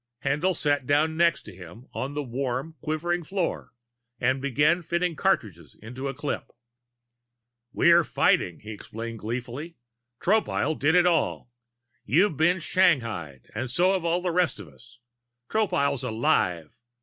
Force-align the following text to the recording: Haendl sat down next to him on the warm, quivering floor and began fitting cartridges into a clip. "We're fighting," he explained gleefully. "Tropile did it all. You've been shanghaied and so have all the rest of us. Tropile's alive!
Haendl 0.23 0.55
sat 0.55 0.87
down 0.87 1.15
next 1.15 1.43
to 1.43 1.55
him 1.55 1.85
on 1.93 2.15
the 2.15 2.23
warm, 2.23 2.73
quivering 2.81 3.21
floor 3.23 3.71
and 4.19 4.41
began 4.41 4.81
fitting 4.81 5.15
cartridges 5.15 5.77
into 5.79 6.07
a 6.07 6.13
clip. 6.15 6.47
"We're 7.71 8.03
fighting," 8.03 8.61
he 8.61 8.71
explained 8.71 9.19
gleefully. 9.19 9.77
"Tropile 10.19 10.73
did 10.79 10.95
it 10.95 11.05
all. 11.05 11.51
You've 12.03 12.35
been 12.35 12.57
shanghaied 12.59 13.51
and 13.53 13.69
so 13.69 13.93
have 13.93 14.03
all 14.03 14.23
the 14.23 14.31
rest 14.31 14.59
of 14.59 14.67
us. 14.67 14.97
Tropile's 15.51 16.01
alive! 16.01 16.73